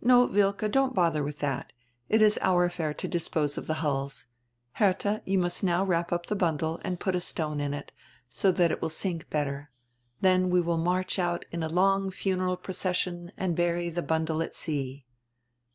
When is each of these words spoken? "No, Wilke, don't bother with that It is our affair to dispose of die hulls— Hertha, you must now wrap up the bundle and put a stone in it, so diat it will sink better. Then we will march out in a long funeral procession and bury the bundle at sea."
"No, 0.00 0.24
Wilke, 0.24 0.70
don't 0.70 0.94
bother 0.94 1.22
with 1.22 1.40
that 1.40 1.70
It 2.08 2.22
is 2.22 2.38
our 2.40 2.64
affair 2.64 2.94
to 2.94 3.06
dispose 3.06 3.58
of 3.58 3.66
die 3.66 3.74
hulls— 3.74 4.24
Hertha, 4.80 5.20
you 5.26 5.36
must 5.38 5.62
now 5.62 5.84
wrap 5.84 6.14
up 6.14 6.24
the 6.24 6.34
bundle 6.34 6.80
and 6.82 6.98
put 6.98 7.14
a 7.14 7.20
stone 7.20 7.60
in 7.60 7.74
it, 7.74 7.92
so 8.26 8.50
diat 8.54 8.70
it 8.70 8.80
will 8.80 8.88
sink 8.88 9.28
better. 9.28 9.70
Then 10.22 10.48
we 10.48 10.62
will 10.62 10.78
march 10.78 11.18
out 11.18 11.44
in 11.50 11.62
a 11.62 11.68
long 11.68 12.10
funeral 12.10 12.56
procession 12.56 13.32
and 13.36 13.54
bury 13.54 13.90
the 13.90 14.00
bundle 14.00 14.40
at 14.42 14.54
sea." 14.54 15.04